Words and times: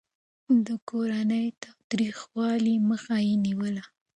د 0.65 0.67
کورني 0.89 1.45
تاوتريخوالي 1.63 2.75
مخه 2.89 3.15
يې 3.27 3.35
نيوله. 3.45 3.83